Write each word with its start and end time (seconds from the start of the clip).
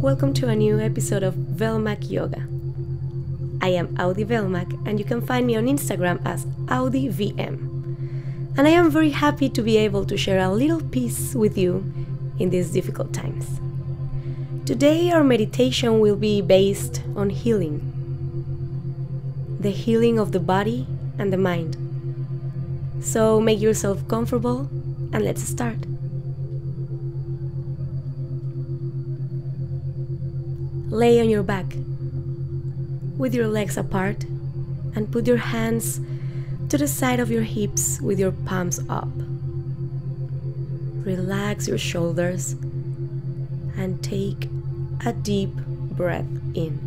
welcome 0.00 0.32
to 0.32 0.48
a 0.48 0.56
new 0.56 0.80
episode 0.80 1.22
of 1.22 1.34
Velmac 1.34 2.10
Yoga. 2.10 2.48
I 3.60 3.68
am 3.68 3.94
Audi 3.98 4.24
Velmac, 4.24 4.72
and 4.88 4.98
you 4.98 5.04
can 5.04 5.20
find 5.20 5.46
me 5.46 5.56
on 5.56 5.66
Instagram 5.66 6.22
as 6.24 6.46
AudiVM. 6.72 8.56
And 8.56 8.66
I 8.66 8.70
am 8.70 8.90
very 8.90 9.10
happy 9.10 9.50
to 9.50 9.60
be 9.60 9.76
able 9.76 10.06
to 10.06 10.16
share 10.16 10.38
a 10.38 10.50
little 10.50 10.80
piece 10.80 11.34
with 11.34 11.58
you 11.58 11.84
in 12.38 12.48
these 12.48 12.70
difficult 12.70 13.12
times. 13.12 13.60
Today, 14.64 15.10
our 15.10 15.22
meditation 15.22 16.00
will 16.00 16.16
be 16.16 16.40
based 16.40 17.02
on 17.14 17.28
healing 17.28 17.86
the 19.60 19.70
healing 19.70 20.18
of 20.18 20.32
the 20.32 20.40
body 20.40 20.86
and 21.18 21.30
the 21.30 21.36
mind. 21.36 21.76
So 23.02 23.38
make 23.38 23.60
yourself 23.60 24.08
comfortable 24.08 24.60
and 25.12 25.22
let's 25.22 25.42
start. 25.42 25.89
Lay 30.90 31.20
on 31.20 31.30
your 31.30 31.44
back 31.44 31.76
with 33.16 33.32
your 33.32 33.46
legs 33.46 33.76
apart 33.76 34.24
and 34.96 35.10
put 35.12 35.24
your 35.24 35.36
hands 35.36 36.00
to 36.68 36.76
the 36.76 36.88
side 36.88 37.20
of 37.20 37.30
your 37.30 37.42
hips 37.42 38.00
with 38.00 38.18
your 38.18 38.32
palms 38.32 38.80
up. 38.88 39.08
Relax 41.06 41.68
your 41.68 41.78
shoulders 41.78 42.52
and 43.76 44.02
take 44.02 44.48
a 45.06 45.12
deep 45.12 45.50
breath 45.96 46.26
in. 46.54 46.78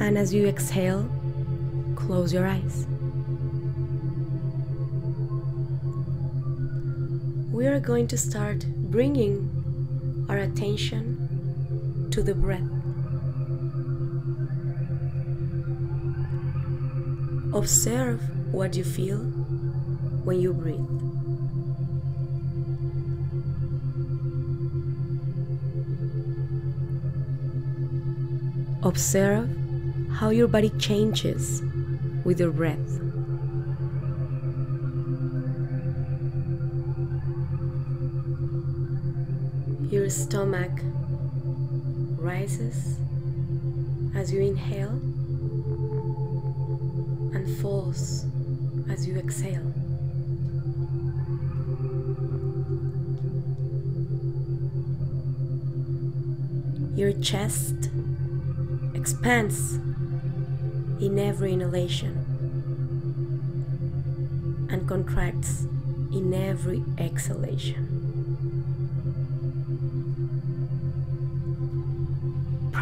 And 0.00 0.18
as 0.18 0.34
you 0.34 0.48
exhale, 0.48 1.08
close 1.94 2.32
your 2.32 2.48
eyes. 2.48 2.86
We 7.52 7.68
are 7.68 7.78
going 7.78 8.08
to 8.08 8.18
start 8.18 8.66
bringing 8.66 9.61
our 10.28 10.38
attention 10.38 12.08
to 12.10 12.22
the 12.22 12.34
breath. 12.34 12.60
Observe 17.54 18.20
what 18.52 18.76
you 18.76 18.84
feel 18.84 19.18
when 20.24 20.40
you 20.40 20.52
breathe. 20.52 20.78
Observe 28.82 29.48
how 30.12 30.30
your 30.30 30.48
body 30.48 30.70
changes 30.70 31.62
with 32.24 32.40
your 32.40 32.50
breath. 32.50 33.11
Your 39.92 40.08
stomach 40.08 40.70
rises 42.16 42.96
as 44.16 44.32
you 44.32 44.40
inhale 44.40 44.88
and 47.34 47.58
falls 47.60 48.24
as 48.88 49.06
you 49.06 49.18
exhale. 49.18 49.74
Your 56.96 57.12
chest 57.20 57.90
expands 58.94 59.74
in 61.04 61.18
every 61.18 61.52
inhalation 61.52 62.14
and 64.70 64.88
contracts 64.88 65.66
in 66.10 66.32
every 66.32 66.82
exhalation. 66.96 67.91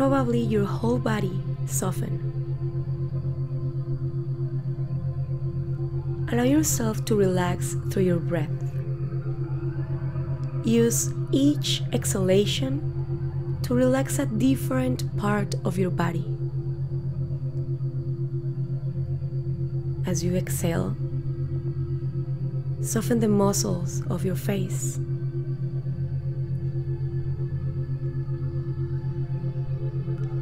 Probably 0.00 0.40
your 0.40 0.64
whole 0.64 0.98
body 0.98 1.42
soften. 1.66 2.24
Allow 6.32 6.44
yourself 6.44 7.04
to 7.04 7.14
relax 7.14 7.74
through 7.90 8.04
your 8.04 8.18
breath. 8.18 8.48
Use 10.64 11.12
each 11.32 11.82
exhalation 11.92 13.58
to 13.62 13.74
relax 13.74 14.18
a 14.18 14.24
different 14.24 15.04
part 15.18 15.54
of 15.66 15.76
your 15.76 15.90
body. 15.90 16.24
As 20.06 20.24
you 20.24 20.34
exhale, 20.34 20.96
soften 22.80 23.20
the 23.20 23.28
muscles 23.28 24.02
of 24.06 24.24
your 24.24 24.36
face. 24.36 24.98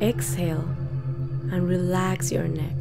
Exhale 0.00 0.68
and 1.50 1.68
relax 1.68 2.30
your 2.30 2.46
neck. 2.48 2.78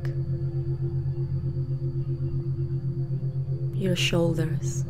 your 3.78 3.96
shoulders, 3.96 4.84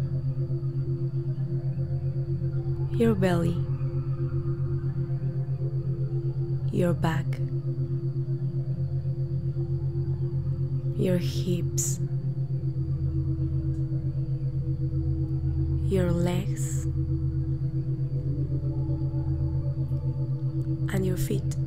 your 2.98 3.14
belly, 3.14 3.58
your 6.72 6.94
back, 6.94 7.26
your 10.96 11.18
hips, 11.18 12.00
your 15.92 16.12
legs, 16.12 16.86
and 20.94 21.06
your 21.06 21.18
feet. 21.18 21.67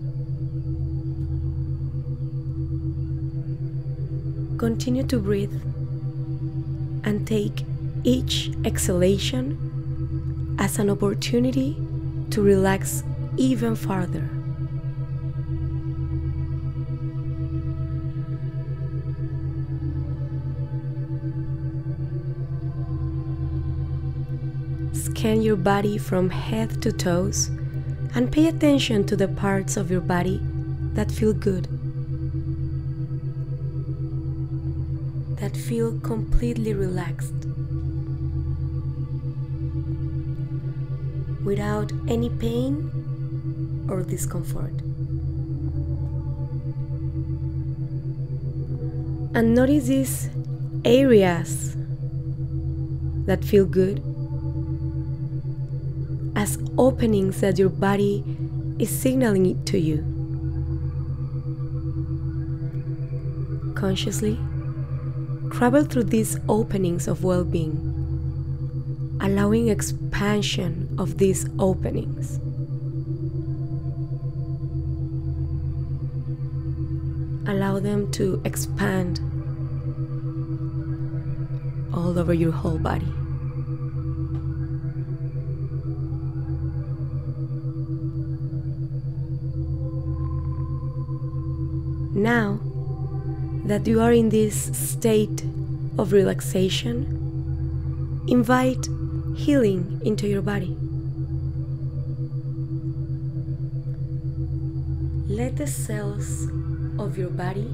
Continue 4.61 5.05
to 5.05 5.19
breathe 5.19 5.55
and 7.03 7.27
take 7.27 7.65
each 8.05 8.51
exhalation 8.67 9.57
as 10.59 10.79
an 10.79 10.91
opportunity 10.91 11.79
to 12.29 12.43
relax 12.43 13.03
even 13.39 13.75
farther. 13.75 14.29
Scan 24.93 25.41
your 25.41 25.57
body 25.57 25.97
from 25.97 26.29
head 26.29 26.83
to 26.83 26.93
toes 26.93 27.49
and 28.15 28.31
pay 28.31 28.49
attention 28.49 29.07
to 29.07 29.17
the 29.17 29.29
parts 29.29 29.79
of 29.79 29.91
your 29.91 30.03
body 30.03 30.39
that 30.93 31.11
feel 31.11 31.33
good. 31.33 31.80
Feel 35.57 35.99
completely 36.01 36.75
relaxed 36.75 37.47
without 41.45 41.93
any 42.09 42.29
pain 42.29 42.91
or 43.89 44.03
discomfort. 44.03 44.73
And 49.35 49.55
notice 49.55 49.87
these 49.87 50.29
areas 50.85 51.77
that 53.27 53.45
feel 53.45 53.65
good 53.65 54.03
as 56.37 56.59
openings 56.79 57.41
that 57.41 57.59
your 57.59 57.69
body 57.69 58.25
is 58.79 58.91
signaling 58.91 59.47
it 59.47 59.67
to 59.67 59.79
you. 59.79 60.05
Consciously 63.75 64.39
Travel 65.51 65.85
through 65.85 66.05
these 66.05 66.39
openings 66.49 67.07
of 67.07 67.23
well 67.23 67.45
being, 67.45 67.77
allowing 69.21 69.69
expansion 69.69 70.95
of 70.99 71.19
these 71.19 71.47
openings. 71.59 72.39
Allow 77.47 77.81
them 77.81 78.11
to 78.13 78.41
expand 78.45 79.21
all 81.93 82.19
over 82.19 82.33
your 82.33 82.53
whole 82.53 82.79
body. 82.79 83.13
Now, 92.13 92.60
that 93.71 93.87
you 93.87 94.01
are 94.01 94.13
in 94.13 94.31
this 94.31 94.77
state 94.77 95.45
of 95.97 96.11
relaxation, 96.11 97.07
invite 98.27 98.89
healing 99.37 100.01
into 100.05 100.27
your 100.27 100.43
body. 100.43 100.77
Let 105.33 105.57
the 105.57 105.69
cells 105.69 106.49
of 106.99 107.17
your 107.17 107.31
body 107.31 107.71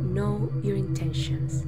know 0.00 0.50
your 0.62 0.76
intentions 0.76 1.60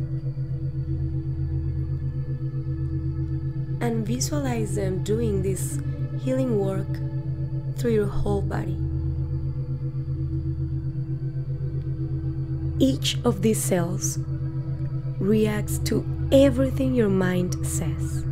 and 3.82 4.06
visualize 4.06 4.74
them 4.76 5.04
doing 5.04 5.42
this 5.42 5.78
healing 6.24 6.58
work 6.58 6.88
through 7.76 7.92
your 7.92 8.06
whole 8.06 8.40
body. 8.40 8.89
Each 12.80 13.18
of 13.26 13.42
these 13.42 13.62
cells 13.62 14.18
reacts 15.18 15.78
to 15.80 16.02
everything 16.32 16.94
your 16.94 17.10
mind 17.10 17.54
says. 17.66 18.24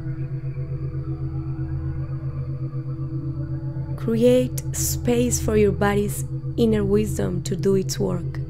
Create 3.98 4.62
space 4.74 5.38
for 5.38 5.58
your 5.58 5.72
body's 5.72 6.24
inner 6.56 6.82
wisdom 6.82 7.42
to 7.42 7.54
do 7.54 7.74
its 7.74 7.98
work. 7.98 8.40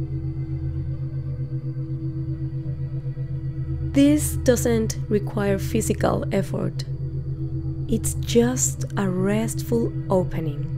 This 3.93 4.37
doesn't 4.45 4.99
require 5.09 5.59
physical 5.59 6.25
effort, 6.31 6.85
it's 7.89 8.15
just 8.15 8.85
a 8.97 9.11
restful 9.11 9.93
opening. 10.09 10.78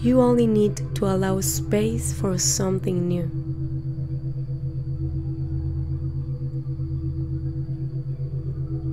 You 0.00 0.20
only 0.20 0.46
need 0.46 0.94
to 0.94 1.06
allow 1.06 1.40
space 1.40 2.12
for 2.12 2.38
something 2.38 3.08
new. 3.08 3.26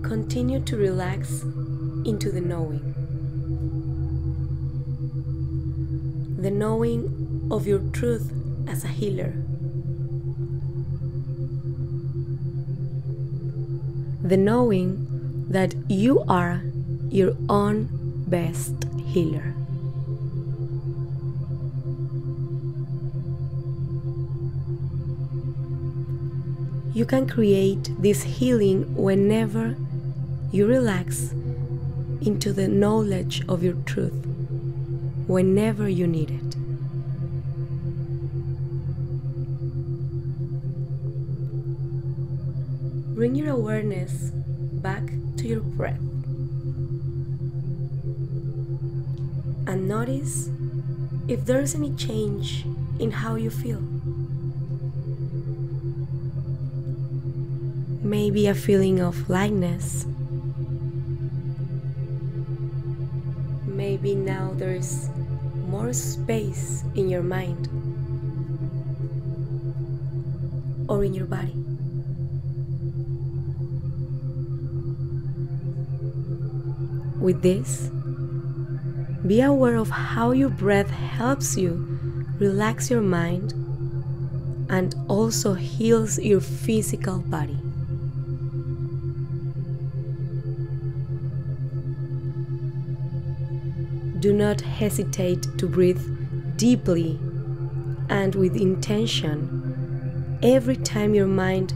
Continue 0.02 0.62
to 0.62 0.76
relax 0.76 1.44
into 2.06 2.32
the 2.32 2.42
knowing. 2.42 2.96
The 6.40 6.50
knowing 6.50 7.50
of 7.52 7.68
your 7.68 7.80
truth 7.92 8.32
as 8.68 8.84
a 8.84 8.88
healer. 8.88 9.34
The 14.24 14.38
knowing 14.38 15.46
that 15.50 15.76
you 15.88 16.22
are 16.28 16.64
your 17.10 17.38
own 17.48 17.90
best 18.28 18.74
healer. 19.06 19.54
You 26.96 27.06
can 27.06 27.28
create 27.28 27.90
this 28.00 28.24
healing 28.24 28.96
whenever 28.96 29.76
you 30.50 30.66
relax 30.66 31.34
into 32.22 32.54
the 32.54 32.70
knowledge 32.70 33.46
of 33.50 33.62
your 33.62 33.74
truth 33.84 34.14
whenever 35.28 35.90
you 35.90 36.08
need 36.08 36.32
it. 36.32 36.56
Bring 43.14 43.36
your 43.36 43.50
awareness 43.50 44.32
back 44.80 45.04
to 45.36 45.48
your 45.50 45.60
breath 45.60 46.00
and 49.68 49.86
notice 49.86 50.50
if 51.28 51.44
there's 51.46 51.76
any 51.76 51.94
change 51.96 52.66
in 53.00 53.12
how 53.12 53.36
you 53.36 53.50
feel. 53.50 53.95
Maybe 58.06 58.48
a 58.48 58.56
feeling 58.56 59.02
of 59.02 59.30
lightness 59.30 60.06
maybe 63.76 64.16
now 64.16 64.52
there's 64.56 65.10
more 65.68 65.94
space 65.94 66.84
in 66.96 67.10
your 67.10 67.24
mind 67.24 67.68
or 70.88 71.04
in 71.04 71.14
your 71.14 71.26
body. 71.26 71.54
With 77.20 77.42
this, 77.42 77.90
be 79.26 79.42
aware 79.42 79.76
of 79.76 79.90
how 79.90 80.32
your 80.32 80.50
breath 80.50 80.90
helps 80.90 81.58
you 81.58 81.72
relax 82.38 82.90
your 82.90 83.02
mind 83.02 83.54
and 84.70 84.96
also 85.08 85.54
heals 85.54 86.20
your 86.20 86.42
physical 86.42 87.20
body. 87.20 87.65
Do 94.26 94.34
not 94.34 94.60
hesitate 94.60 95.44
to 95.60 95.68
breathe 95.68 96.02
deeply 96.58 97.20
and 98.10 98.34
with 98.34 98.56
intention 98.56 100.40
every 100.42 100.78
time 100.78 101.14
your 101.14 101.28
mind 101.28 101.76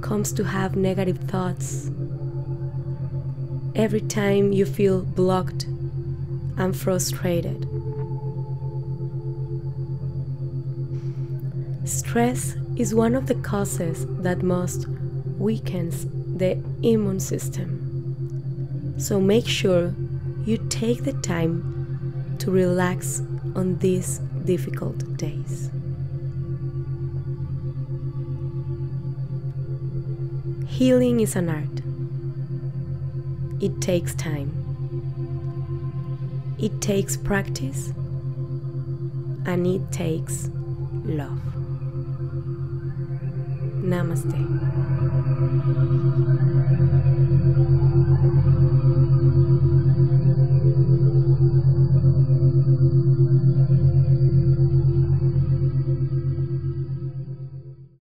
comes 0.00 0.32
to 0.34 0.44
have 0.44 0.76
negative 0.76 1.18
thoughts. 1.18 1.90
Every 3.74 4.00
time 4.00 4.52
you 4.52 4.64
feel 4.64 5.02
blocked 5.02 5.64
and 6.56 6.76
frustrated. 6.76 7.66
Stress 11.84 12.54
is 12.76 12.94
one 12.94 13.16
of 13.16 13.26
the 13.26 13.40
causes 13.42 14.06
that 14.22 14.44
most 14.44 14.86
weakens 15.36 16.06
the 16.36 16.62
immune 16.84 17.18
system. 17.18 18.94
So 18.98 19.20
make 19.20 19.48
sure 19.48 19.92
you 20.46 20.58
take 20.68 21.02
the 21.02 21.14
time 21.14 21.77
to 22.38 22.50
relax 22.50 23.20
on 23.54 23.78
these 23.78 24.18
difficult 24.44 25.16
days. 25.16 25.70
Healing 30.66 31.20
is 31.20 31.34
an 31.34 31.48
art. 31.48 31.82
It 33.60 33.80
takes 33.80 34.14
time. 34.14 34.54
It 36.58 36.80
takes 36.80 37.16
practice 37.16 37.88
and 39.46 39.66
it 39.66 39.90
takes 39.90 40.48
love. 41.04 41.42
Namaste. 43.82 44.38